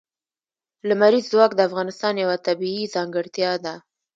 لمریز 0.89 1.25
ځواک 1.31 1.51
د 1.55 1.59
افغانستان 1.69 2.13
یوه 2.23 2.37
طبیعي 2.47 2.83
ځانګړتیا 2.95 3.51
ده. 3.65 3.73